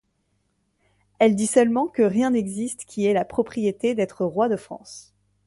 Elle 1.19 1.35
dit 1.35 1.45
seulement 1.45 1.85
que 1.85 2.01
rien 2.01 2.31
n'existe 2.31 2.85
qui 2.85 3.05
ait 3.05 3.13
la 3.13 3.23
propriété 3.23 3.93
d'être 3.93 4.25
roi 4.25 4.49
de 4.49 4.55
France. 4.55 5.13